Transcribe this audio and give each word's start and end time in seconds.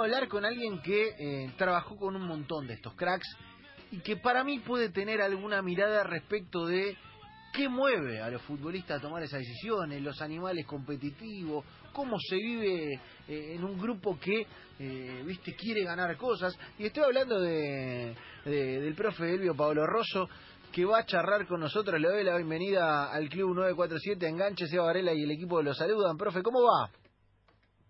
Hablar 0.00 0.28
con 0.28 0.44
alguien 0.44 0.80
que 0.82 1.08
eh, 1.18 1.52
trabajó 1.56 1.96
con 1.96 2.16
un 2.16 2.26
montón 2.26 2.66
de 2.66 2.74
estos 2.74 2.94
cracks 2.94 3.28
y 3.90 4.00
que 4.00 4.16
para 4.16 4.44
mí 4.44 4.58
puede 4.60 4.90
tener 4.90 5.20
alguna 5.22 5.62
mirada 5.62 6.04
respecto 6.04 6.66
de 6.66 6.96
qué 7.52 7.68
mueve 7.68 8.20
a 8.20 8.30
los 8.30 8.42
futbolistas 8.42 8.98
a 8.98 9.00
tomar 9.02 9.22
esas 9.22 9.40
decisiones, 9.40 10.02
los 10.02 10.20
animales 10.20 10.66
competitivos, 10.66 11.64
cómo 11.92 12.16
se 12.20 12.36
vive 12.36 12.94
eh, 13.26 13.54
en 13.54 13.64
un 13.64 13.78
grupo 13.80 14.18
que, 14.20 14.46
eh, 14.78 15.22
viste, 15.24 15.54
quiere 15.56 15.82
ganar 15.84 16.16
cosas. 16.16 16.56
Y 16.78 16.86
estoy 16.86 17.04
hablando 17.04 17.40
de, 17.40 18.14
de- 18.44 18.80
del 18.80 18.94
profe 18.94 19.34
Elvio 19.34 19.54
Pablo 19.56 19.86
Rosso, 19.86 20.28
que 20.70 20.84
va 20.84 20.98
a 20.98 21.06
charlar 21.06 21.46
con 21.46 21.60
nosotros. 21.60 21.98
Le 21.98 22.08
doy 22.08 22.22
la 22.24 22.36
bienvenida 22.36 23.10
al 23.10 23.28
Club 23.30 23.54
947, 23.54 24.28
Enganche, 24.28 24.66
Seba 24.66 24.84
Varela 24.84 25.12
y 25.14 25.22
el 25.24 25.30
equipo 25.30 25.62
lo 25.62 25.72
saludan. 25.72 26.16
Profe, 26.18 26.42
¿cómo 26.42 26.58
va? 26.62 26.90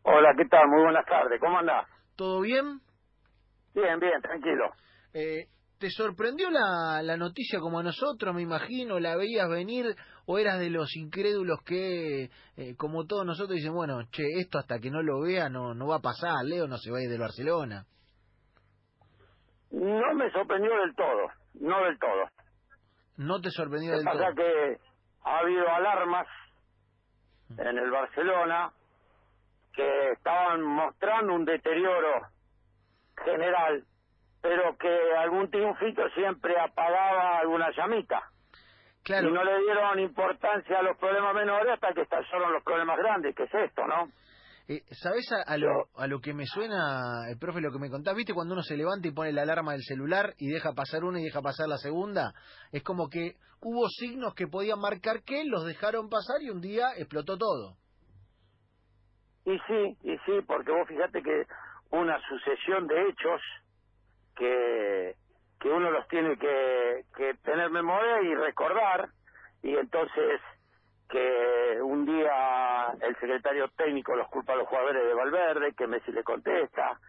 Hola, 0.04 0.32
¿qué 0.38 0.44
tal? 0.46 0.66
Muy 0.68 0.82
buenas 0.84 1.04
tardes. 1.04 1.38
¿Cómo 1.40 1.58
andás? 1.58 1.86
¿Todo 2.18 2.40
bien? 2.40 2.80
Bien, 3.74 4.00
bien, 4.00 4.20
tranquilo. 4.20 4.72
Eh, 5.14 5.46
¿Te 5.78 5.88
sorprendió 5.88 6.50
la, 6.50 7.00
la 7.00 7.16
noticia 7.16 7.60
como 7.60 7.78
a 7.78 7.84
nosotros, 7.84 8.34
me 8.34 8.42
imagino? 8.42 8.98
¿La 8.98 9.14
veías 9.16 9.48
venir 9.48 9.94
o 10.26 10.36
eras 10.36 10.58
de 10.58 10.68
los 10.68 10.96
incrédulos 10.96 11.62
que, 11.62 12.24
eh, 12.56 12.74
como 12.76 13.06
todos 13.06 13.24
nosotros, 13.24 13.54
dicen, 13.54 13.72
bueno, 13.72 14.00
che, 14.10 14.24
esto 14.40 14.58
hasta 14.58 14.80
que 14.80 14.90
no 14.90 15.00
lo 15.00 15.20
vea 15.20 15.48
no, 15.48 15.74
no 15.74 15.86
va 15.86 15.98
a 15.98 16.00
pasar, 16.00 16.44
Leo 16.44 16.66
no 16.66 16.76
se 16.78 16.90
va 16.90 16.98
a 16.98 17.02
ir 17.02 17.08
del 17.08 17.20
Barcelona? 17.20 17.86
No 19.70 20.14
me 20.14 20.28
sorprendió 20.32 20.72
del 20.76 20.96
todo, 20.96 21.28
no 21.60 21.84
del 21.84 21.98
todo. 22.00 22.24
¿No 23.18 23.40
te 23.40 23.50
sorprendió 23.50 23.92
del 23.92 24.04
pasa 24.04 24.18
todo? 24.18 24.34
que 24.34 24.78
ha 25.22 25.38
habido 25.38 25.68
alarmas 25.68 26.26
en 27.50 27.78
el 27.78 27.90
Barcelona 27.92 28.72
que 29.78 30.10
estaban 30.10 30.60
mostrando 30.60 31.34
un 31.34 31.44
deterioro 31.44 32.26
general, 33.24 33.84
pero 34.42 34.76
que 34.76 34.98
algún 35.16 35.48
triunfito 35.52 36.02
siempre 36.16 36.58
apagaba 36.58 37.38
alguna 37.38 37.70
llamita. 37.70 38.20
Claro, 39.04 39.28
Y 39.28 39.32
no 39.32 39.44
le 39.44 39.56
dieron 39.60 40.00
importancia 40.00 40.80
a 40.80 40.82
los 40.82 40.96
problemas 40.98 41.32
menores 41.32 41.74
hasta 41.74 41.92
que 41.92 42.02
estallaron 42.02 42.54
los 42.54 42.64
problemas 42.64 42.98
grandes, 42.98 43.36
que 43.36 43.44
es 43.44 43.54
esto, 43.54 43.86
¿no? 43.86 44.08
eh, 44.66 44.82
¿sabés 44.90 45.30
a, 45.32 45.42
a 45.50 45.56
lo, 45.56 45.86
a 45.96 46.08
lo 46.08 46.20
que 46.20 46.34
me 46.34 46.44
suena, 46.44 47.30
el 47.30 47.38
profe, 47.38 47.60
lo 47.60 47.70
que 47.70 47.78
me 47.78 47.88
contás? 47.88 48.16
¿Viste 48.16 48.34
cuando 48.34 48.54
uno 48.54 48.62
se 48.64 48.76
levanta 48.76 49.06
y 49.06 49.12
pone 49.12 49.32
la 49.32 49.42
alarma 49.42 49.72
del 49.72 49.82
celular 49.84 50.34
y 50.38 50.48
deja 50.48 50.72
pasar 50.72 51.04
una 51.04 51.20
y 51.20 51.24
deja 51.24 51.40
pasar 51.40 51.68
la 51.68 51.78
segunda? 51.78 52.34
Es 52.72 52.82
como 52.82 53.08
que 53.08 53.36
hubo 53.60 53.88
signos 53.88 54.34
que 54.34 54.48
podían 54.48 54.80
marcar 54.80 55.22
que 55.22 55.44
los 55.44 55.64
dejaron 55.64 56.08
pasar 56.08 56.42
y 56.42 56.50
un 56.50 56.60
día 56.60 56.88
explotó 56.96 57.38
todo. 57.38 57.76
Y 59.48 59.58
sí, 59.60 59.96
y 60.02 60.18
sí, 60.26 60.42
porque 60.46 60.70
vos 60.70 60.86
fíjate 60.86 61.22
que 61.22 61.46
una 61.90 62.20
sucesión 62.28 62.86
de 62.86 63.08
hechos 63.08 63.40
que, 64.36 65.14
que 65.58 65.68
uno 65.70 65.90
los 65.90 66.06
tiene 66.08 66.36
que, 66.36 67.06
que 67.16 67.32
tener 67.42 67.70
memoria 67.70 68.20
y 68.20 68.34
recordar, 68.34 69.08
y 69.62 69.74
entonces 69.74 70.42
que 71.08 71.78
un 71.80 72.04
día 72.04 72.92
el 73.00 73.16
secretario 73.16 73.68
técnico 73.68 74.14
los 74.14 74.28
culpa 74.28 74.52
a 74.52 74.56
los 74.56 74.68
jugadores 74.68 75.02
de 75.02 75.14
Valverde, 75.14 75.72
que 75.72 75.86
Messi 75.86 76.12
le 76.12 76.22
contesta, 76.24 77.00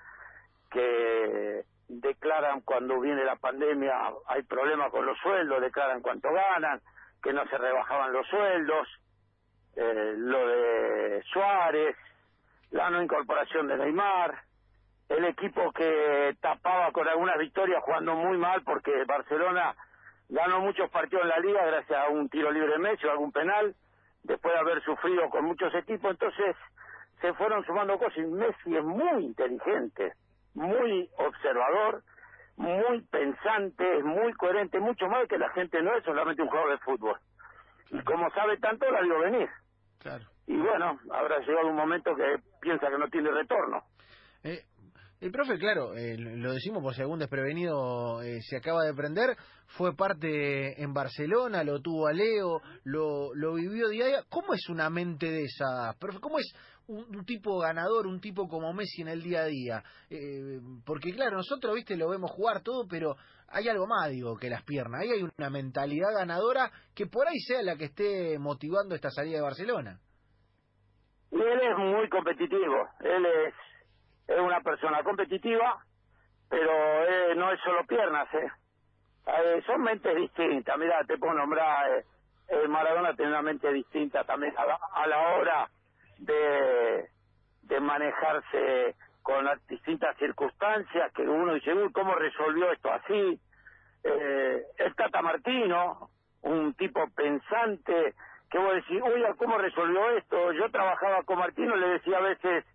que 0.72 1.66
declaran 1.90 2.62
cuando 2.62 3.02
viene 3.02 3.26
la 3.26 3.36
pandemia 3.36 4.14
hay 4.28 4.44
problemas 4.44 4.92
con 4.92 5.06
los 5.06 5.18
sueldos, 5.18 5.60
declaran 5.60 6.02
cuánto 6.02 6.32
ganan, 6.32 6.80
que 7.22 7.34
no 7.34 7.46
se 7.50 7.58
rebajaban 7.58 8.14
los 8.14 8.26
sueldos, 8.28 8.88
eh, 9.76 10.14
lo 10.16 10.48
de 10.48 11.22
Suárez, 11.34 11.98
la 12.72 12.90
no 12.90 13.02
incorporación 13.02 13.68
de 13.68 13.78
Neymar, 13.78 14.44
el 15.10 15.26
equipo 15.26 15.72
que 15.72 16.36
tapaba 16.40 16.92
con 16.92 17.08
algunas 17.08 17.38
victorias 17.38 17.84
jugando 17.84 18.16
muy 18.16 18.38
mal 18.38 18.62
porque 18.64 19.04
Barcelona 19.06 19.76
ganó 20.30 20.60
muchos 20.60 20.90
partidos 20.92 21.24
en 21.24 21.30
la 21.30 21.40
liga 21.40 21.66
gracias 21.66 22.00
a 22.00 22.10
un 22.10 22.30
tiro 22.30 22.52
libre 22.52 22.74
de 22.74 22.80
Messi 22.80 23.08
o 23.08 23.12
algún 23.12 23.32
penal, 23.32 23.76
después 24.24 24.54
de 24.54 24.60
haber 24.60 24.84
sufrido 24.84 25.30
con 25.30 25.46
muchos 25.46 25.74
equipos, 25.74 26.12
entonces 26.12 26.56
se 27.22 27.34
fueron 27.34 27.66
sumando 27.66 27.98
cosas 27.98 28.18
y 28.18 28.22
Messi 28.22 28.76
es 28.76 28.84
muy 28.84 29.26
inteligente, 29.26 30.14
muy 30.54 31.10
observador, 31.18 32.04
muy 32.56 33.02
pensante, 33.10 33.98
es 33.98 34.04
muy 34.04 34.32
coherente, 34.34 34.80
mucho 34.80 35.08
más 35.08 35.28
que 35.28 35.38
la 35.40 35.50
gente 35.50 35.82
no 35.82 35.96
es 35.96 36.04
solamente 36.04 36.44
un 36.44 36.50
jugador 36.50 36.72
de 36.72 36.78
fútbol. 36.80 37.18
Y 37.90 38.00
como 38.04 38.30
sabe 38.32 38.58
tanto, 38.58 38.90
la 38.92 39.02
vio 39.02 39.18
venir 39.20 39.50
Claro. 40.00 40.26
y 40.46 40.56
bueno, 40.58 41.00
habrá 41.12 41.40
llegado 41.40 41.68
un 41.68 41.76
momento 41.76 42.16
que 42.16 42.38
piensa 42.62 42.88
que 42.90 42.98
no 42.98 43.08
tiene 43.10 43.32
retorno. 43.32 43.84
Eh, 44.44 44.64
el 45.22 45.32
profe, 45.32 45.58
claro, 45.60 45.96
eh, 45.96 46.18
lo 46.18 46.54
decimos 46.54 46.82
por 46.82 46.96
si 46.96 47.02
algún 47.02 47.20
desprevenido 47.20 48.22
eh, 48.22 48.40
se 48.42 48.56
acaba 48.56 48.86
de 48.86 48.94
prender, 48.94 49.36
fue 49.68 49.94
parte 49.94 50.82
en 50.82 50.94
Barcelona, 50.94 51.62
lo 51.66 51.82
tuvo 51.82 52.08
a 52.08 52.14
Leo, 52.14 52.62
lo, 52.86 53.36
lo 53.36 53.56
vivió 53.56 53.90
día 53.90 54.06
a 54.06 54.08
día. 54.08 54.24
¿Cómo 54.30 54.54
es 54.54 54.70
una 54.70 54.90
mente 54.90 55.30
de 55.30 55.44
esa? 55.44 55.94
Profe, 56.00 56.22
¿Cómo 56.22 56.40
es 56.40 56.50
un, 56.88 57.18
un 57.18 57.26
tipo 57.26 57.60
ganador, 57.60 58.08
un 58.08 58.22
tipo 58.22 58.48
como 58.48 58.72
Messi 58.72 59.02
en 59.02 59.10
el 59.10 59.22
día 59.22 59.42
a 59.42 59.46
día? 59.48 59.84
Eh, 60.10 60.62
porque 60.86 61.14
claro, 61.14 61.36
nosotros, 61.36 61.76
viste, 61.76 61.98
lo 61.98 62.08
vemos 62.08 62.32
jugar 62.32 62.62
todo, 62.64 62.88
pero 62.88 63.18
hay 63.50 63.68
algo 63.68 63.88
más, 63.88 64.10
digo, 64.12 64.38
que 64.38 64.50
las 64.50 64.64
piernas. 64.64 65.02
Ahí 65.02 65.12
hay 65.12 65.24
una 65.24 65.50
mentalidad 65.50 66.14
ganadora 66.18 66.72
que 66.96 67.08
por 67.08 67.28
ahí 67.28 67.40
sea 67.42 67.62
la 67.62 67.76
que 67.76 67.86
esté 67.86 68.40
motivando 68.40 68.96
esta 68.96 69.10
salida 69.12 69.36
de 69.36 69.44
Barcelona. 69.44 70.00
Y 71.32 71.42
él 71.42 71.60
es 71.62 71.78
muy 71.78 72.10
competitivo, 72.10 72.90
él 73.02 73.26
es, 73.26 73.54
una 74.40 74.62
persona 74.62 75.04
competitiva, 75.04 75.84
pero 76.50 76.72
eh, 76.72 77.36
no 77.36 77.52
es 77.52 77.60
solo 77.62 77.86
piernas, 77.86 78.32
¿eh? 78.34 78.48
Eh, 79.28 79.62
son 79.66 79.82
mentes 79.82 80.16
distintas, 80.16 80.78
mira, 80.78 81.04
te 81.06 81.18
puedo 81.18 81.34
nombrar, 81.34 81.92
eh, 81.92 82.06
eh, 82.50 82.68
Maradona 82.68 83.16
tiene 83.16 83.32
una 83.32 83.42
mente 83.42 83.72
distinta 83.72 84.24
también 84.24 84.54
a 84.58 84.66
la, 84.66 84.80
a 84.94 85.08
la 85.08 85.20
hora 85.36 85.70
de, 86.18 87.10
de 87.64 87.80
manejarse 87.80 88.96
con 89.22 89.46
las 89.46 89.66
distintas 89.68 90.18
circunstancias 90.18 91.12
que 91.14 91.22
uno 91.22 91.54
dice, 91.54 91.74
uy, 91.74 91.92
¿cómo 91.92 92.16
resolvió 92.16 92.72
esto 92.72 92.92
así? 92.92 93.40
Eh, 94.04 94.64
el 94.78 94.96
Tata 94.96 95.22
Martino, 95.22 96.10
un 96.42 96.74
tipo 96.74 97.08
pensante, 97.16 98.16
que 98.50 98.58
vos 98.58 98.74
decís, 98.74 99.02
uy, 99.02 99.24
¿cómo 99.38 99.58
resolvió 99.58 100.10
esto? 100.18 100.52
Yo 100.54 100.70
trabajaba 100.72 101.24
con 101.24 101.40
Martino, 101.40 101.76
le 101.76 101.90
decía 101.90 102.18
a 102.18 102.22
veces, 102.22 102.66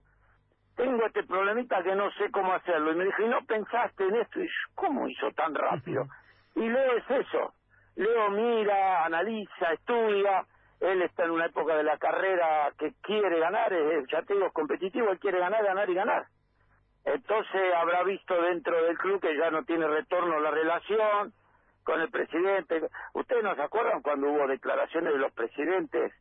tengo 0.76 1.04
este 1.06 1.24
problemita 1.24 1.82
que 1.82 1.94
no 1.94 2.10
sé 2.12 2.30
cómo 2.30 2.52
hacerlo. 2.52 2.92
Y 2.92 2.96
me 2.96 3.04
dijo, 3.04 3.22
¿y 3.22 3.28
no 3.28 3.44
pensaste 3.44 4.04
en 4.04 4.16
esto? 4.16 4.40
Y 4.40 4.46
yo, 4.46 4.52
¿cómo 4.74 5.08
hizo 5.08 5.30
tan 5.32 5.54
rápido? 5.54 6.06
Y 6.54 6.68
Leo 6.68 6.96
es 6.96 7.10
eso. 7.10 7.54
Leo 7.96 8.30
mira, 8.30 9.04
analiza, 9.04 9.72
estudia. 9.72 10.44
Él 10.80 11.02
está 11.02 11.24
en 11.24 11.30
una 11.30 11.46
época 11.46 11.76
de 11.76 11.84
la 11.84 11.96
carrera 11.98 12.70
que 12.78 12.92
quiere 13.00 13.38
ganar, 13.38 13.72
es, 13.72 14.06
ya 14.08 14.22
te 14.22 14.34
digo, 14.34 14.46
es 14.46 14.52
competitivo, 14.52 15.10
él 15.10 15.18
quiere 15.18 15.38
ganar, 15.38 15.64
ganar 15.64 15.88
y 15.88 15.94
ganar. 15.94 16.26
Entonces 17.04 17.74
habrá 17.76 18.02
visto 18.02 18.40
dentro 18.42 18.82
del 18.82 18.98
club 18.98 19.20
que 19.20 19.36
ya 19.36 19.50
no 19.50 19.64
tiene 19.64 19.86
retorno 19.86 20.40
la 20.40 20.50
relación 20.50 21.32
con 21.84 22.00
el 22.00 22.10
presidente. 22.10 22.88
¿Ustedes 23.12 23.44
no 23.44 23.54
se 23.54 23.62
acuerdan 23.62 24.02
cuando 24.02 24.30
hubo 24.30 24.46
declaraciones 24.46 25.12
de 25.12 25.18
los 25.18 25.32
presidentes, 25.32 26.12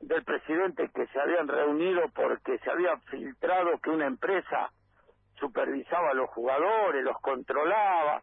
del 0.00 0.22
presidente 0.24 0.90
que 0.94 1.06
se 1.08 1.20
habían 1.20 1.48
reunido 1.48 2.02
porque 2.14 2.58
se 2.58 2.70
había 2.70 2.96
filtrado 3.10 3.78
que 3.78 3.90
una 3.90 4.06
empresa 4.06 4.70
supervisaba 5.40 6.10
a 6.10 6.14
los 6.14 6.30
jugadores, 6.30 7.04
los 7.04 7.18
controlaba? 7.20 8.22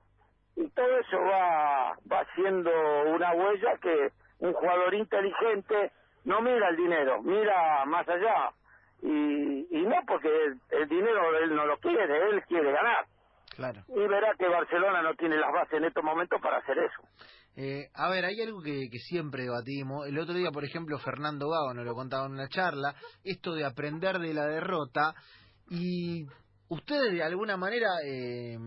Y 0.56 0.70
todo 0.70 1.00
eso 1.00 1.20
va, 1.20 1.98
va 2.12 2.20
haciendo 2.22 2.72
una 3.08 3.34
huella 3.34 3.78
que 3.82 4.12
un 4.40 4.54
jugador 4.54 4.94
inteligente 4.94 5.92
no 6.24 6.42
mira 6.42 6.70
el 6.70 6.76
dinero, 6.76 7.22
mira 7.22 7.86
más 7.86 8.08
allá. 8.08 8.52
Y, 9.02 9.86
no 9.86 9.98
porque 10.08 10.30
el 10.72 10.88
dinero 10.90 11.38
él 11.38 11.56
no 11.56 11.66
lo 11.66 11.78
quiere, 11.78 12.30
él 12.30 12.44
quiere 12.48 12.72
ganar. 12.72 13.06
Claro. 13.56 13.84
Y 13.88 14.08
verá 14.08 14.34
que 14.38 14.48
Barcelona 14.48 15.02
no 15.02 15.16
tiene 15.16 15.38
las 15.38 15.52
bases 15.54 15.78
en 15.78 15.86
estos 15.86 16.04
momentos 16.04 16.40
para 16.42 16.58
hacer 16.58 16.78
eso. 16.78 17.08
Eh, 17.56 17.90
a 17.94 18.10
ver, 18.10 18.26
hay 18.26 18.42
algo 18.42 18.62
que, 18.62 18.90
que 18.92 19.00
siempre 19.00 19.44
debatimos. 19.44 20.08
El 20.08 20.20
otro 20.20 20.34
día, 20.34 20.52
por 20.52 20.66
ejemplo, 20.66 20.98
Fernando 21.00 21.50
Gago 21.50 21.74
nos 21.74 21.86
lo 21.86 21.96
contaba 21.96 22.26
en 22.26 22.34
una 22.34 22.50
charla, 22.50 22.94
esto 23.24 23.54
de 23.54 23.66
aprender 23.66 24.20
de 24.20 24.34
la 24.34 24.46
derrota. 24.46 25.16
Y 25.70 26.26
ustedes 26.68 27.14
de 27.14 27.24
alguna 27.24 27.58
manera 27.58 27.88
eh, 28.06 28.58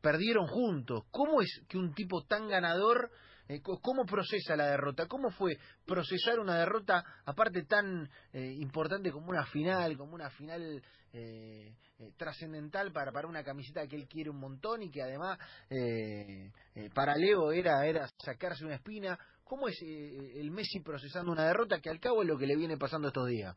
perdieron 0.00 0.46
juntos. 0.46 1.04
¿Cómo 1.10 1.42
es 1.42 1.62
que 1.68 1.78
un 1.78 1.92
tipo 1.94 2.24
tan 2.24 2.48
ganador, 2.48 3.10
eh, 3.48 3.60
cómo 3.62 4.04
procesa 4.04 4.56
la 4.56 4.66
derrota? 4.66 5.06
¿Cómo 5.06 5.30
fue 5.30 5.56
procesar 5.86 6.38
una 6.38 6.58
derrota, 6.58 7.04
aparte 7.26 7.64
tan 7.64 8.08
eh, 8.32 8.54
importante 8.60 9.12
como 9.12 9.28
una 9.28 9.44
final, 9.46 9.96
como 9.96 10.14
una 10.14 10.30
final 10.30 10.82
eh, 11.12 11.74
eh, 11.98 12.12
trascendental 12.16 12.92
para, 12.92 13.12
para 13.12 13.28
una 13.28 13.42
camiseta 13.42 13.86
que 13.86 13.96
él 13.96 14.06
quiere 14.08 14.30
un 14.30 14.40
montón 14.40 14.82
y 14.82 14.90
que 14.90 15.02
además 15.02 15.38
eh, 15.70 16.50
para 16.94 17.14
Leo 17.16 17.52
era, 17.52 17.86
era 17.86 18.06
sacarse 18.18 18.64
una 18.64 18.76
espina? 18.76 19.18
¿Cómo 19.44 19.68
es 19.68 19.76
el 19.82 20.50
Messi 20.50 20.80
procesando 20.80 21.32
una 21.32 21.46
derrota 21.46 21.80
que 21.80 21.90
al 21.90 21.98
cabo 21.98 22.22
es 22.22 22.28
lo 22.28 22.38
que 22.38 22.46
le 22.46 22.56
viene 22.56 22.76
pasando 22.76 23.08
estos 23.08 23.26
días? 23.26 23.56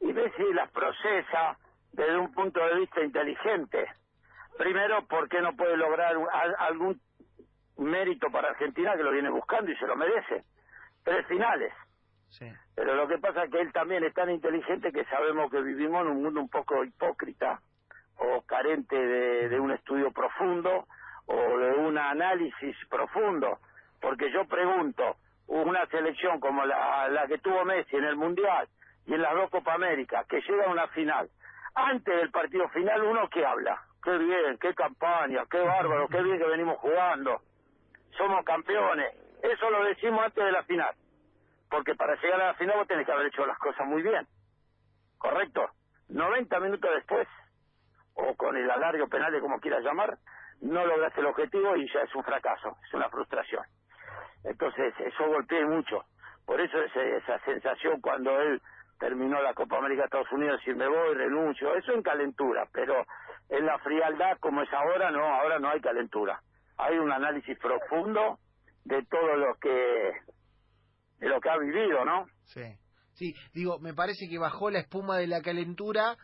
y 0.00 0.12
Messi 0.12 0.52
las 0.54 0.70
procesa, 0.70 1.58
desde 1.92 2.16
un 2.16 2.32
punto 2.32 2.60
de 2.60 2.80
vista 2.80 3.02
inteligente. 3.02 3.86
Primero, 4.56 5.06
porque 5.08 5.40
no 5.40 5.54
puede 5.56 5.76
lograr 5.76 6.14
algún 6.58 7.00
mérito 7.76 8.28
para 8.30 8.50
Argentina 8.50 8.96
que 8.96 9.02
lo 9.02 9.12
viene 9.12 9.30
buscando 9.30 9.70
y 9.70 9.76
se 9.76 9.86
lo 9.86 9.96
merece. 9.96 10.44
Tres 11.04 11.26
finales. 11.26 11.72
Pero 12.74 12.94
lo 12.94 13.08
que 13.08 13.18
pasa 13.18 13.44
es 13.44 13.50
que 13.50 13.60
él 13.60 13.72
también 13.72 14.04
es 14.04 14.14
tan 14.14 14.30
inteligente 14.30 14.92
que 14.92 15.04
sabemos 15.06 15.50
que 15.50 15.60
vivimos 15.60 16.02
en 16.02 16.12
un 16.12 16.22
mundo 16.22 16.40
un 16.40 16.48
poco 16.48 16.84
hipócrita 16.84 17.60
o 18.16 18.42
carente 18.42 18.96
de, 18.96 19.48
de 19.48 19.60
un 19.60 19.70
estudio 19.70 20.10
profundo 20.12 20.86
o 21.26 21.58
de 21.58 21.72
un 21.72 21.98
análisis 21.98 22.76
profundo. 22.88 23.58
Porque 24.00 24.30
yo 24.30 24.44
pregunto, 24.46 25.16
una 25.48 25.86
selección 25.86 26.40
como 26.40 26.64
la, 26.64 27.08
la 27.08 27.26
que 27.26 27.38
tuvo 27.38 27.64
Messi 27.64 27.96
en 27.96 28.04
el 28.04 28.16
Mundial 28.16 28.68
y 29.06 29.14
en 29.14 29.22
las 29.22 29.34
dos 29.34 29.50
Copa 29.50 29.74
América, 29.74 30.24
que 30.28 30.40
llega 30.40 30.66
a 30.66 30.70
una 30.70 30.86
final, 30.88 31.28
antes 31.74 32.14
del 32.14 32.30
partido 32.30 32.68
final 32.68 33.02
uno 33.02 33.28
que 33.28 33.44
habla, 33.44 33.82
qué 34.02 34.16
bien, 34.18 34.58
qué 34.60 34.74
campaña, 34.74 35.44
qué 35.50 35.58
bárbaro, 35.58 36.08
qué 36.08 36.22
bien 36.22 36.38
que 36.38 36.44
venimos 36.44 36.76
jugando, 36.78 37.40
somos 38.16 38.44
campeones, 38.44 39.14
eso 39.42 39.70
lo 39.70 39.84
decimos 39.84 40.20
antes 40.24 40.44
de 40.44 40.52
la 40.52 40.62
final, 40.64 40.94
porque 41.70 41.94
para 41.94 42.16
llegar 42.16 42.40
a 42.40 42.46
la 42.48 42.54
final 42.54 42.78
vos 42.78 42.88
tenés 42.88 43.06
que 43.06 43.12
haber 43.12 43.26
hecho 43.26 43.46
las 43.46 43.58
cosas 43.58 43.86
muy 43.86 44.02
bien, 44.02 44.26
¿correcto? 45.18 45.70
90 46.08 46.60
minutos 46.60 46.90
después, 46.94 47.28
o 48.14 48.34
con 48.34 48.56
el 48.56 48.70
alargo 48.70 49.08
penal 49.08 49.32
de 49.32 49.40
como 49.40 49.60
quieras 49.60 49.84
llamar, 49.84 50.18
no 50.60 50.84
lograste 50.84 51.20
el 51.20 51.26
objetivo 51.26 51.76
y 51.76 51.90
ya 51.92 52.00
es 52.00 52.14
un 52.14 52.24
fracaso, 52.24 52.76
es 52.86 52.94
una 52.94 53.08
frustración. 53.08 53.64
Entonces, 54.44 54.94
eso 54.98 55.26
golpea 55.26 55.64
mucho. 55.66 56.04
Por 56.46 56.60
eso 56.60 56.82
esa 56.82 57.38
sensación 57.40 58.00
cuando 58.00 58.40
él 58.40 58.60
terminó 58.98 59.40
la 59.42 59.54
Copa 59.54 59.78
América 59.78 60.02
de 60.02 60.06
Estados 60.06 60.32
Unidos 60.32 60.60
y 60.66 60.74
me 60.74 60.88
voy, 60.88 61.14
renuncio, 61.14 61.74
eso 61.76 61.92
en 61.92 62.02
calentura, 62.02 62.66
pero 62.72 63.06
en 63.48 63.66
la 63.66 63.78
frialdad 63.78 64.38
como 64.40 64.62
es 64.62 64.72
ahora, 64.72 65.10
no, 65.10 65.24
ahora 65.24 65.58
no 65.58 65.68
hay 65.68 65.80
calentura. 65.80 66.40
Hay 66.78 66.98
un 66.98 67.12
análisis 67.12 67.58
profundo 67.58 68.38
de 68.84 69.04
todo 69.04 69.36
lo 69.36 69.54
que 69.56 70.12
de 71.18 71.28
lo 71.28 71.40
que 71.40 71.50
ha 71.50 71.58
vivido, 71.58 72.04
¿no? 72.04 72.26
Sí. 72.44 72.62
Sí, 73.12 73.34
digo, 73.52 73.80
me 73.80 73.94
parece 73.94 74.28
que 74.28 74.38
bajó 74.38 74.70
la 74.70 74.78
espuma 74.78 75.18
de 75.18 75.26
la 75.26 75.42
calentura 75.42 76.16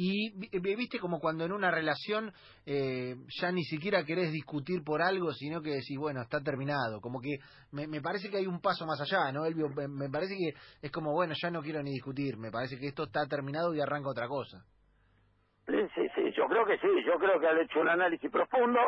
y 0.00 0.30
viste 0.60 1.00
como 1.00 1.18
cuando 1.18 1.44
en 1.44 1.50
una 1.50 1.72
relación 1.72 2.32
eh, 2.64 3.16
ya 3.40 3.50
ni 3.50 3.64
siquiera 3.64 4.04
querés 4.04 4.30
discutir 4.30 4.84
por 4.84 5.02
algo, 5.02 5.32
sino 5.32 5.60
que 5.60 5.70
decís, 5.70 5.98
bueno, 5.98 6.22
está 6.22 6.40
terminado. 6.40 7.00
Como 7.00 7.20
que 7.20 7.38
me, 7.72 7.88
me 7.88 8.00
parece 8.00 8.30
que 8.30 8.36
hay 8.36 8.46
un 8.46 8.60
paso 8.60 8.86
más 8.86 9.00
allá, 9.00 9.32
¿no, 9.32 9.44
Elvio? 9.44 9.68
Me 9.88 10.08
parece 10.08 10.36
que 10.36 10.50
es 10.80 10.92
como, 10.92 11.12
bueno, 11.12 11.34
ya 11.42 11.50
no 11.50 11.60
quiero 11.62 11.82
ni 11.82 11.90
discutir. 11.90 12.36
Me 12.36 12.52
parece 12.52 12.78
que 12.78 12.86
esto 12.86 13.04
está 13.04 13.26
terminado 13.26 13.74
y 13.74 13.80
arranca 13.80 14.10
otra 14.10 14.28
cosa. 14.28 14.64
Sí, 15.66 15.82
sí, 15.96 16.08
sí, 16.14 16.32
yo 16.36 16.46
creo 16.46 16.64
que 16.64 16.78
sí. 16.78 16.88
Yo 17.04 17.18
creo 17.18 17.40
que 17.40 17.46
ha 17.48 17.60
hecho 17.60 17.80
un 17.80 17.88
análisis 17.88 18.30
profundo, 18.30 18.78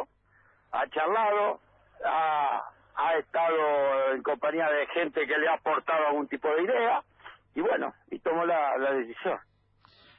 ha 0.70 0.88
charlado, 0.90 1.60
ha, 2.06 2.62
ha 3.00 3.18
estado 3.18 4.14
en 4.14 4.22
compañía 4.22 4.68
de 4.68 4.86
gente 4.88 5.26
que 5.26 5.38
le 5.38 5.48
ha 5.48 5.54
aportado 5.54 6.08
algún 6.08 6.28
tipo 6.28 6.48
de 6.48 6.62
idea 6.62 7.02
y 7.54 7.60
bueno, 7.60 7.92
y 8.10 8.18
tomó 8.20 8.44
la, 8.44 8.76
la 8.78 8.92
decisión. 8.92 9.38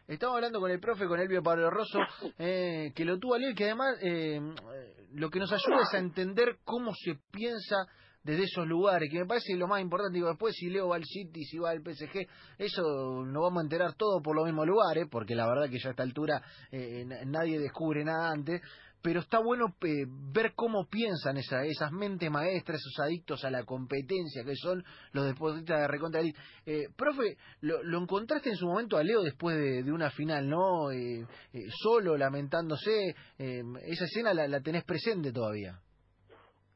Estamos 0.08 0.36
hablando 0.36 0.60
con 0.60 0.72
el 0.72 0.80
profe, 0.80 1.08
con 1.08 1.20
Elvio 1.20 1.42
Pablo 1.42 1.70
Rosso, 1.70 2.00
eh, 2.40 2.92
que 2.96 3.06
lo 3.06 3.18
tuvo 3.20 3.36
a 3.36 3.40
leer, 3.40 3.56
que 3.56 3.66
además 3.66 3.98
eh, 4.02 4.42
lo 5.14 5.30
que 5.30 5.40
nos 5.40 5.52
ayuda 5.52 5.84
es 5.84 5.94
a 5.94 6.00
entender 6.00 6.58
cómo 6.66 6.92
se 6.94 7.16
piensa 7.32 7.86
desde 8.24 8.44
esos 8.44 8.68
lugares, 8.68 9.10
que 9.12 9.20
me 9.20 9.26
parece 9.26 9.56
lo 9.56 9.68
más 9.68 9.82
importante. 9.82 10.16
Digo, 10.16 10.28
después 10.28 10.54
si 10.56 10.70
Leo 10.70 10.90
va 10.90 10.98
al 10.98 11.06
City, 11.06 11.44
si 11.44 11.58
va 11.58 11.72
al 11.72 11.82
PSG, 11.82 12.28
eso 12.58 13.24
nos 13.26 13.42
vamos 13.42 13.62
a 13.62 13.64
enterar 13.64 13.94
todo 13.94 14.22
por 14.22 14.36
los 14.36 14.46
mismos 14.46 14.68
lugares, 14.68 15.08
porque 15.10 15.34
la 15.34 15.48
verdad 15.48 15.70
que 15.70 15.80
ya 15.80 15.90
a 15.90 15.92
esta 15.92 16.04
altura 16.04 16.42
eh, 16.72 17.06
nadie 17.26 17.60
descubre 17.60 18.04
nada 18.04 18.32
antes 18.32 18.62
pero 19.02 19.20
está 19.20 19.40
bueno 19.40 19.76
eh, 19.82 20.06
ver 20.08 20.54
cómo 20.56 20.86
piensan 20.88 21.38
esa, 21.38 21.64
esas 21.64 21.92
mentes 21.92 22.30
maestras, 22.30 22.80
esos 22.80 23.06
adictos 23.06 23.44
a 23.44 23.50
la 23.50 23.64
competencia 23.64 24.44
que 24.44 24.56
son 24.56 24.84
los 25.14 25.26
deportistas 25.26 25.82
de 25.82 25.88
Recontra 25.88 26.22
eh, 26.66 26.88
profe, 26.96 27.38
lo, 27.62 27.98
encontraste 27.98 28.50
en 28.50 28.56
su 28.56 28.68
momento 28.68 28.98
a 28.98 29.04
Leo 29.04 29.22
después 29.22 29.58
de, 29.58 29.92
una 29.92 30.10
final, 30.12 30.48
¿no? 30.48 30.92
Eh, 30.92 31.26
eh, 31.54 31.60
solo, 31.84 32.18
lamentándose. 32.18 33.16
esa 33.38 34.06
escena 34.06 34.34
la, 34.34 34.48
la, 34.48 34.62
tenés 34.62 34.84
presente 34.84 35.32
todavía. 35.32 35.74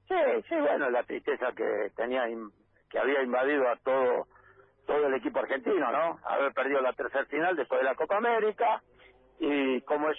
Sí, 0.08 0.16
sí, 0.50 0.56
bueno, 0.56 0.90
la 0.90 1.04
tristeza 1.04 1.48
que 1.56 1.92
tenía, 1.96 2.24
que 2.90 3.00
había 3.00 3.24
invadido 3.24 3.68
a 3.68 3.78
todo 3.78 4.28
todo 4.86 5.08
el 5.08 5.16
equipo 5.16 5.40
argentino, 5.40 5.92
¿no? 5.92 6.20
Haber 6.26 6.54
perdido 6.54 6.80
la 6.82 6.94
tercera 6.94 7.26
final 7.26 7.56
después 7.56 7.82
de 7.82 7.86
la 7.86 7.96
Copa 7.96 8.18
América 8.18 8.82
y 9.40 9.82
como 9.82 10.10
es 10.10 10.18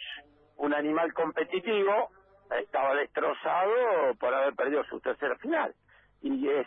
un 0.56 0.74
animal 0.74 1.12
competitivo 1.12 2.10
estaba 2.58 2.94
destrozado 2.94 4.14
por 4.18 4.34
haber 4.34 4.54
perdido 4.54 4.84
su 4.84 5.00
tercera 5.00 5.36
final. 5.36 5.74
Y 6.22 6.48
es 6.48 6.66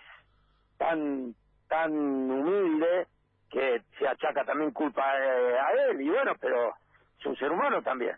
tan 0.78 1.34
tan 1.68 1.92
humilde 1.92 3.08
que 3.50 3.82
se 3.98 4.08
achaca 4.08 4.44
también 4.44 4.72
culpa 4.72 5.04
eh, 5.18 5.58
a 5.60 5.72
él. 5.90 6.02
Y 6.02 6.10
bueno 6.10 6.34
pero 6.40 6.74
es 7.20 7.26
un 7.26 7.36
ser 7.38 7.52
humano 7.52 7.82
también. 7.82 8.16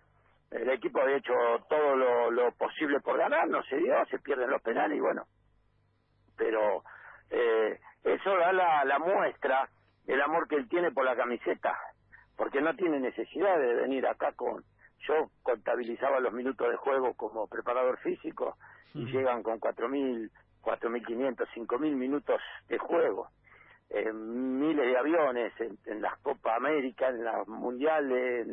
El 0.51 0.69
equipo 0.69 0.99
ha 0.99 1.11
hecho 1.11 1.33
todo 1.69 1.95
lo, 1.95 2.31
lo 2.31 2.51
posible 2.51 2.99
por 2.99 3.17
ganar 3.17 3.47
no 3.47 3.63
se 3.63 3.77
dio 3.77 4.05
se 4.07 4.19
pierden 4.19 4.49
los 4.49 4.61
penales 4.61 4.97
y 4.97 5.01
bueno. 5.01 5.25
Pero 6.37 6.83
eh, 7.29 7.79
eso 8.03 8.35
da 8.35 8.51
la, 8.51 8.83
la 8.83 8.99
muestra 8.99 9.69
del 10.05 10.21
amor 10.21 10.47
que 10.47 10.55
él 10.55 10.67
tiene 10.67 10.91
por 10.91 11.05
la 11.05 11.15
camiseta 11.15 11.77
porque 12.35 12.59
no 12.59 12.75
tiene 12.75 12.99
necesidad 12.99 13.57
de 13.59 13.75
venir 13.75 14.07
acá 14.07 14.31
con 14.33 14.63
yo 15.07 15.29
contabilizaba 15.43 16.19
los 16.19 16.33
minutos 16.33 16.69
de 16.69 16.77
juego 16.77 17.13
como 17.13 17.47
preparador 17.47 17.97
físico 17.99 18.57
y 18.93 19.05
llegan 19.05 19.41
con 19.41 19.59
4.000, 19.59 20.29
4.500, 20.61 21.47
5.000 21.55 21.95
minutos 21.95 22.41
de 22.67 22.77
juego. 22.77 23.29
Eh, 23.89 24.11
miles 24.13 24.85
de 24.85 24.97
aviones 24.97 25.53
en, 25.59 26.01
las 26.01 26.17
Copas 26.19 26.57
América, 26.57 27.09
en 27.09 27.23
las 27.23 27.47
Mundiales, 27.47 28.47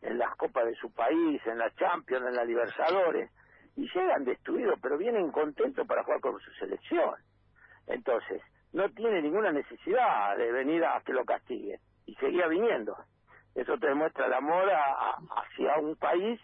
en, 0.00 0.18
las 0.18 0.34
Copas 0.36 0.64
de 0.66 0.74
su 0.76 0.92
país, 0.92 1.40
en 1.46 1.58
la 1.58 1.70
Champions, 1.74 2.26
en 2.26 2.34
la 2.34 2.44
Libertadores, 2.44 3.30
y 3.76 3.86
llegan 3.92 4.24
destruidos, 4.24 4.78
pero 4.80 4.96
vienen 4.96 5.30
contentos 5.30 5.86
para 5.86 6.04
jugar 6.04 6.20
con 6.20 6.40
su 6.40 6.50
selección. 6.52 7.14
Entonces, 7.86 8.42
no 8.72 8.88
tiene 8.90 9.20
ninguna 9.20 9.52
necesidad 9.52 10.36
de 10.36 10.52
venir 10.52 10.84
a 10.84 11.00
que 11.04 11.12
lo 11.12 11.24
castiguen, 11.24 11.80
y 12.06 12.14
seguía 12.14 12.46
viniendo. 12.46 12.96
Eso 13.58 13.76
te 13.76 13.88
demuestra 13.88 14.26
el 14.26 14.34
amor 14.34 14.68
hacia 14.70 15.78
un 15.82 15.96
país, 15.96 16.40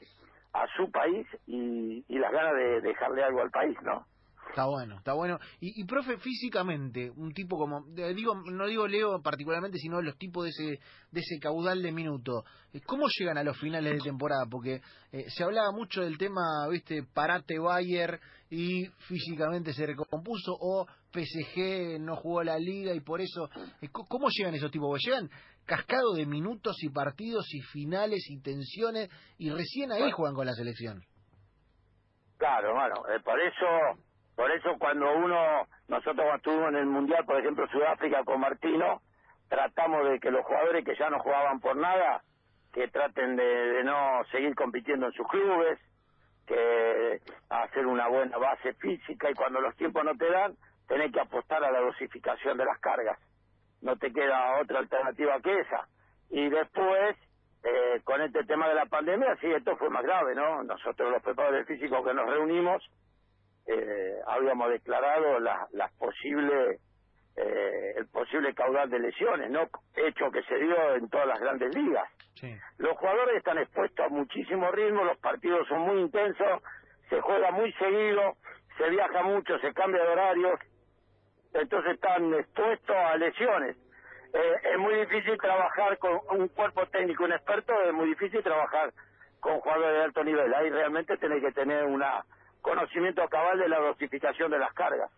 a 0.53 0.67
su 0.77 0.91
país 0.91 1.25
y, 1.47 2.05
y 2.09 2.19
las 2.19 2.33
ganas 2.33 2.55
de 2.55 2.81
dejarle 2.81 3.23
algo 3.23 3.41
al 3.41 3.51
país, 3.53 3.77
¿no? 3.83 4.05
Está 4.49 4.67
bueno, 4.67 4.97
está 4.99 5.13
bueno. 5.13 5.39
Y, 5.61 5.81
y, 5.81 5.85
profe, 5.85 6.19
físicamente, 6.19 7.11
un 7.11 7.33
tipo 7.33 7.57
como, 7.57 7.85
digo, 7.87 8.35
no 8.51 8.67
digo 8.67 8.89
Leo 8.89 9.23
particularmente, 9.23 9.79
sino 9.79 10.03
los 10.03 10.19
tipos 10.19 10.45
de 10.45 10.51
ese, 10.51 10.81
de 11.13 11.21
ese 11.21 11.39
caudal 11.41 11.83
de 11.83 11.93
minuto, 11.93 12.45
eh, 12.73 12.81
¿cómo 12.85 13.07
llegan 13.17 13.39
a 13.39 13.45
los 13.45 13.59
finales 13.61 13.93
de 13.93 14.01
temporada? 14.11 14.47
Porque 14.51 14.81
eh, 15.13 15.25
se 15.29 15.45
hablaba 15.45 15.71
mucho 15.71 16.03
del 16.03 16.19
tema, 16.19 16.69
viste, 16.69 17.05
parate 17.15 17.61
Bayer 17.61 18.21
y 18.51 18.87
físicamente 19.07 19.73
se 19.73 19.87
recompuso, 19.87 20.53
o 20.61 20.87
PSG 21.15 22.01
no 22.01 22.17
jugó 22.17 22.43
la 22.43 22.59
liga 22.59 22.93
y 22.93 23.01
por 23.01 23.21
eso, 23.21 23.49
eh, 23.81 23.89
¿cómo 23.93 24.29
llegan 24.31 24.55
esos 24.55 24.71
tipos? 24.71 24.89
Porque 24.89 25.11
llegan 25.11 25.31
cascado 25.65 26.15
de 26.15 26.27
minutos 26.27 26.77
y 26.83 26.91
partidos 26.91 27.47
y 27.55 27.61
finales 27.61 28.27
y 28.29 28.43
tensiones 28.43 29.09
y 29.39 29.51
recién 29.51 29.93
ahí 29.93 30.11
juegan 30.11 30.35
con 30.35 30.47
la 30.47 30.53
selección. 30.53 31.01
Claro, 32.37 32.75
bueno, 32.75 32.97
por 33.25 33.41
eso 33.41 34.03
por 34.37 34.51
eso 34.51 34.71
cuando 34.79 35.13
uno, 35.17 35.67
nosotros 35.89 36.27
estuvimos 36.37 36.71
en 36.71 36.77
el 36.77 36.87
Mundial, 36.87 37.25
por 37.25 37.39
ejemplo, 37.39 37.67
Sudáfrica 37.69 38.25
con 38.25 38.41
Martino, 38.41 39.01
tratamos 39.49 40.09
de 40.11 40.19
que 40.19 40.31
los 40.31 40.45
jugadores 40.45 40.85
que 40.85 40.97
ya 40.97 41.09
no 41.09 41.21
jugaban 41.21 41.61
por 41.61 41.77
nada, 41.77 42.23
que 42.73 42.89
traten 42.89 43.37
de, 43.37 43.85
no 43.85 44.25
seguir 44.33 44.55
compitiendo 44.57 45.07
en 45.07 45.13
sus 45.13 45.27
clubes, 45.29 45.79
que 46.47 47.21
hacer 47.49 47.87
una 47.87 48.09
buena 48.09 48.37
base 48.37 48.75
física 48.75 49.31
y 49.31 49.35
cuando 49.35 49.61
los 49.61 49.75
tiempos 49.77 50.05
no 50.05 50.15
te 50.17 50.29
dan, 50.29 50.57
tenés 50.87 51.13
que 51.13 51.21
apostar 51.21 51.63
a 51.65 51.71
la 51.71 51.81
dosificación 51.81 52.57
de 52.59 52.65
las 52.65 52.79
cargas. 52.81 53.19
No 53.83 53.97
te 53.97 54.13
queda 54.13 54.61
otra 54.61 54.79
alternativa 54.81 55.41
que 55.41 55.61
esa. 55.61 55.87
Y 56.31 56.49
después, 56.49 57.17
eh, 57.63 58.01
con 58.05 58.21
este 58.23 58.45
tema 58.45 58.69
de 58.69 58.75
la 58.75 58.87
pandemia, 58.87 59.37
sí, 59.41 59.47
esto 59.51 59.77
fue 59.77 59.91
más 59.91 60.03
grave, 60.03 60.35
¿no? 60.35 60.63
Nosotros 60.63 61.11
los 61.11 61.23
preparadores 61.23 61.67
físicos 61.67 62.05
que 62.05 62.15
nos 62.15 62.29
reunimos, 62.29 62.83
eh, 63.67 64.17
habíamos 64.27 64.71
declarado 64.71 65.39
las 65.41 65.73
la 65.73 65.89
posibles 65.99 66.81
eh, 67.37 67.95
el 67.97 68.07
posible 68.07 68.55
caudal 68.55 68.89
de 68.89 69.01
lesiones, 69.01 69.51
no 69.51 69.69
hecho 69.97 70.31
que 70.31 70.43
se 70.45 70.57
dio 70.57 70.95
en 70.95 71.09
todas 71.09 71.27
las 71.27 71.41
grandes 71.41 71.75
ligas. 71.75 72.09
Los 72.79 72.97
jugadores 72.97 73.37
están 73.37 73.59
expuestos 73.59 74.07
a 74.07 74.09
muchísimo 74.09 74.71
ritmo, 74.71 75.03
los 75.03 75.19
partidos 75.19 75.67
son 75.67 75.81
muy 75.81 76.01
intensos, 76.01 76.63
se 77.09 77.21
juega 77.21 77.51
muy 77.51 77.73
seguido, 77.73 78.37
se 78.77 78.89
viaja 78.89 79.23
mucho, 79.23 79.59
se 79.59 79.73
cambia 79.73 80.03
de 80.03 80.09
horarios, 80.11 80.61
entonces 81.55 81.95
están 81.95 82.35
expuestos 82.35 82.97
a 82.97 83.17
lesiones. 83.17 83.77
Eh, 84.33 84.61
es 84.73 84.79
muy 84.79 84.95
difícil 84.95 85.39
trabajar 85.39 85.97
con 85.99 86.21
un 86.31 86.49
cuerpo 86.49 86.87
técnico, 86.87 87.25
un 87.25 87.33
experto, 87.33 87.73
es 87.83 87.93
muy 87.93 88.09
difícil 88.09 88.43
trabajar 88.43 88.93
con 89.41 89.61
jugadores 89.61 89.93
de 89.93 90.05
alto 90.05 90.25
nivel. 90.25 90.53
Ahí 90.55 90.71
realmente 90.71 91.17
tenés 91.17 91.41
que 91.41 91.53
tener 91.53 91.85
un 91.85 92.03
conocimiento 92.61 93.27
cabal 93.29 93.59
de 93.59 93.69
la 93.69 93.79
dosificación 93.79 94.51
de 94.51 94.59
las 94.59 94.73
cargas. 94.75 95.11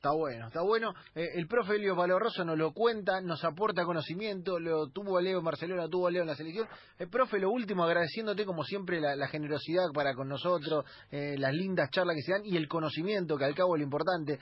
Está 0.00 0.12
bueno, 0.12 0.46
está 0.46 0.62
bueno. 0.62 0.94
Eh, 1.14 1.28
el 1.34 1.46
profe 1.46 1.74
Elio 1.74 1.94
Valoroso 1.94 2.42
nos 2.42 2.56
lo 2.56 2.72
cuenta, 2.72 3.20
nos 3.20 3.44
aporta 3.44 3.84
conocimiento, 3.84 4.58
lo 4.58 4.88
tuvo 4.88 5.18
a 5.18 5.20
Leo 5.20 5.40
en 5.40 5.44
Barcelona, 5.44 5.90
tuvo 5.90 6.06
a 6.06 6.10
Leo 6.10 6.22
en 6.22 6.28
la 6.28 6.34
selección. 6.34 6.66
El 6.98 7.06
eh, 7.06 7.10
profe, 7.10 7.38
lo 7.38 7.50
último, 7.50 7.84
agradeciéndote 7.84 8.46
como 8.46 8.64
siempre 8.64 8.98
la, 8.98 9.28
generosidad 9.28 9.92
para 9.92 10.14
con 10.14 10.26
nosotros, 10.26 10.86
eh, 11.10 11.36
las 11.36 11.52
lindas 11.52 11.90
charlas 11.90 12.16
que 12.16 12.22
se 12.22 12.32
dan 12.32 12.46
y 12.46 12.56
el 12.56 12.66
conocimiento, 12.66 13.36
que 13.36 13.44
al 13.44 13.54
cabo 13.54 13.76
es 13.76 13.80
lo 13.80 13.84
importante, 13.84 14.38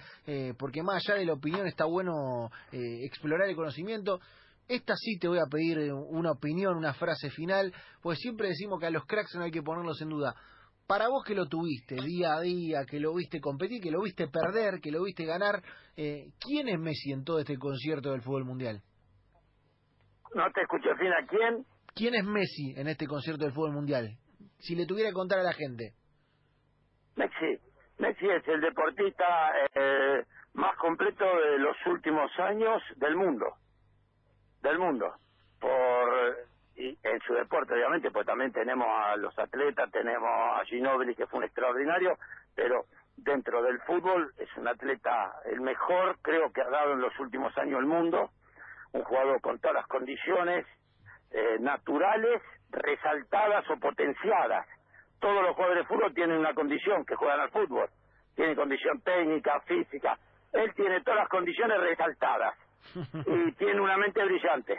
porque 0.56 0.84
más 0.84 1.02
allá 1.04 1.18
de 1.18 1.26
la 1.26 1.32
opinión 1.32 1.66
está 1.66 1.86
bueno 1.86 2.52
explorar 2.70 3.48
el 3.48 3.56
conocimiento. 3.56 4.20
Esta 4.68 4.94
sí 4.94 5.18
te 5.18 5.26
voy 5.26 5.38
a 5.38 5.50
pedir 5.50 5.92
una 5.92 6.30
opinión, 6.30 6.76
una 6.76 6.94
frase 6.94 7.30
final, 7.30 7.74
pues 8.00 8.20
siempre 8.20 8.46
decimos 8.46 8.78
que 8.78 8.86
a 8.86 8.90
los 8.90 9.04
cracks 9.06 9.34
no 9.34 9.42
hay 9.42 9.50
que 9.50 9.62
ponerlos 9.62 10.00
en 10.02 10.10
duda 10.10 10.36
para 10.88 11.08
vos 11.08 11.22
que 11.22 11.34
lo 11.34 11.46
tuviste 11.46 11.96
día 11.96 12.32
a 12.34 12.40
día, 12.40 12.86
que 12.88 12.98
lo 12.98 13.14
viste 13.14 13.40
competir, 13.40 13.82
que 13.82 13.90
lo 13.90 14.00
viste 14.00 14.26
perder, 14.26 14.80
que 14.80 14.90
lo 14.90 15.02
viste 15.04 15.26
ganar, 15.26 15.62
eh, 15.96 16.30
¿quién 16.40 16.66
es 16.68 16.80
Messi 16.80 17.12
en 17.12 17.24
todo 17.24 17.38
este 17.40 17.58
concierto 17.58 18.10
del 18.10 18.22
fútbol 18.22 18.46
mundial? 18.46 18.80
No 20.34 20.50
te 20.50 20.62
escucho, 20.62 20.88
fin, 20.98 21.12
¿a 21.12 21.26
quién? 21.26 21.66
¿Quién 21.94 22.14
es 22.14 22.24
Messi 22.24 22.72
en 22.74 22.88
este 22.88 23.06
concierto 23.06 23.44
del 23.44 23.52
fútbol 23.52 23.72
mundial? 23.72 24.16
Si 24.60 24.74
le 24.74 24.86
tuviera 24.86 25.10
que 25.10 25.14
contar 25.14 25.40
a 25.40 25.42
la 25.42 25.52
gente. 25.52 25.92
Messi, 27.16 27.60
Messi 27.98 28.26
es 28.26 28.48
el 28.48 28.60
deportista 28.62 29.24
eh, 29.74 30.24
más 30.54 30.74
completo 30.78 31.24
de 31.24 31.58
los 31.58 31.76
últimos 31.86 32.30
años 32.38 32.82
del 32.96 33.14
mundo, 33.14 33.44
del 34.62 34.78
mundo, 34.78 35.12
por 35.60 36.47
y 36.78 36.96
en 37.02 37.20
su 37.26 37.34
deporte 37.34 37.74
obviamente, 37.74 38.10
pues 38.12 38.24
también 38.24 38.52
tenemos 38.52 38.86
a 38.88 39.16
los 39.16 39.36
atletas, 39.36 39.90
tenemos 39.90 40.30
a 40.30 40.64
Ginobili 40.64 41.14
que 41.16 41.26
fue 41.26 41.38
un 41.40 41.44
extraordinario, 41.44 42.16
pero 42.54 42.84
dentro 43.16 43.62
del 43.62 43.80
fútbol 43.80 44.32
es 44.38 44.48
un 44.56 44.68
atleta 44.68 45.32
el 45.46 45.60
mejor, 45.60 46.18
creo 46.22 46.52
que 46.52 46.62
ha 46.62 46.70
dado 46.70 46.92
en 46.92 47.00
los 47.00 47.18
últimos 47.18 47.56
años 47.58 47.80
el 47.80 47.86
mundo, 47.86 48.30
un 48.92 49.02
jugador 49.02 49.40
con 49.40 49.58
todas 49.58 49.74
las 49.74 49.86
condiciones 49.88 50.66
eh, 51.32 51.56
naturales, 51.58 52.40
resaltadas 52.70 53.68
o 53.70 53.76
potenciadas. 53.80 54.66
Todos 55.18 55.42
los 55.42 55.56
jugadores 55.56 55.82
de 55.82 55.94
fútbol 55.94 56.14
tienen 56.14 56.38
una 56.38 56.54
condición 56.54 57.04
que 57.04 57.16
juegan 57.16 57.40
al 57.40 57.50
fútbol, 57.50 57.88
tienen 58.36 58.54
condición 58.54 59.00
técnica, 59.00 59.60
física, 59.62 60.16
él 60.52 60.72
tiene 60.74 61.00
todas 61.00 61.20
las 61.20 61.28
condiciones 61.28 61.80
resaltadas 61.80 62.54
y 63.26 63.52
tiene 63.52 63.80
una 63.80 63.96
mente 63.96 64.24
brillante. 64.24 64.78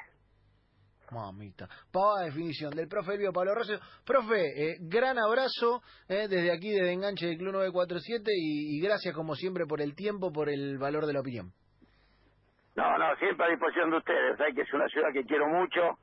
Mamita. 1.12 1.68
Pava 1.92 2.24
definición 2.24 2.72
del 2.72 2.88
profe 2.88 3.14
Elvio 3.14 3.32
Pablo 3.32 3.56
Rosio. 3.56 3.80
Profe, 4.06 4.42
eh, 4.56 4.78
gran 4.82 5.18
abrazo 5.18 5.82
eh, 6.08 6.28
desde 6.28 6.52
aquí, 6.52 6.70
desde 6.70 6.94
Enganche 6.94 7.28
del 7.28 7.38
Club 7.38 7.54
947 7.54 8.32
y, 8.36 8.78
y, 8.78 8.82
gracias 8.82 9.16
como 9.16 9.36
siempre 9.36 9.66
por 9.66 9.82
el 9.82 9.96
tiempo, 9.96 10.32
por 10.32 10.50
el 10.50 10.78
valor 10.78 11.06
de 11.06 11.14
la 11.14 11.22
opinión. 11.22 11.52
No, 12.76 12.98
no, 12.98 13.16
siempre 13.18 13.46
a 13.46 13.50
disposición 13.50 13.92
de 13.92 13.98
ustedes. 13.98 14.38
Que 14.56 14.62
es 14.62 14.74
una 14.74 14.88
ciudad 14.88 15.10
que 15.14 15.26
quiero 15.26 15.48
mucho. 15.48 16.00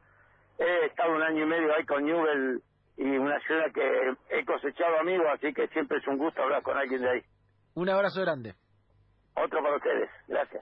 He 0.59 0.87
estado 0.87 1.15
un 1.15 1.23
año 1.23 1.45
y 1.45 1.49
medio 1.49 1.75
ahí 1.75 1.85
con 1.85 2.05
Newell 2.05 2.61
y 2.97 3.05
una 3.05 3.39
ciudad 3.41 3.73
que 3.73 4.15
he 4.31 4.45
cosechado 4.45 4.99
amigos, 5.01 5.27
así 5.35 5.53
que 5.53 5.69
siempre 5.69 5.99
es 5.99 6.07
un 6.07 6.17
gusto 6.17 6.43
hablar 6.43 6.63
con 6.63 6.77
alguien 6.77 7.03
de 7.03 7.11
ahí. 7.11 7.23
Un 7.75 7.91
abrazo 7.91 8.23
grande. 8.23 8.55
Otro 9.35 9.63
para 9.63 9.77
ustedes. 9.77 10.09
Gracias. 10.29 10.55